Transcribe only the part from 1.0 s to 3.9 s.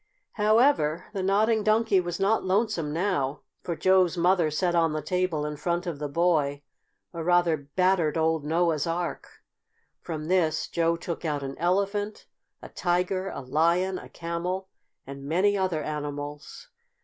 the Nodding Donkey was not lonesome now, for